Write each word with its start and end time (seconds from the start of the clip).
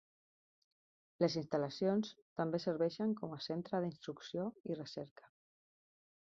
Les 1.23 1.35
instal·lacions 1.41 2.09
també 2.41 2.61
serveixen 2.63 3.13
com 3.21 3.37
a 3.37 3.39
centre 3.49 3.83
d'instrucció 3.85 4.49
i 4.73 4.81
recerca. 4.81 5.31